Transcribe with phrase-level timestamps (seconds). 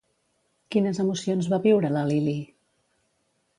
[0.75, 2.37] Quines emocions va viure la Lilí?